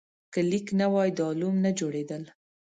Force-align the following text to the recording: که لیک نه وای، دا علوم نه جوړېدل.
که 0.33 0.41
لیک 0.49 0.67
نه 0.79 0.87
وای، 0.93 1.09
دا 1.17 1.25
علوم 1.31 1.55
نه 1.65 1.71
جوړېدل. 1.79 2.23